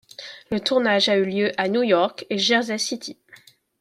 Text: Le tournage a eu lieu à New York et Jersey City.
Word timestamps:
Le 0.49 0.59
tournage 0.59 1.09
a 1.09 1.15
eu 1.15 1.23
lieu 1.25 1.51
à 1.61 1.67
New 1.67 1.83
York 1.83 2.25
et 2.31 2.39
Jersey 2.39 2.79
City. 2.79 3.19